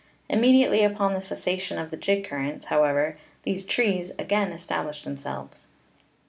[0.29, 5.67] Immediately upon the cessation of the jig currents, however, these "trees" again establish them selves.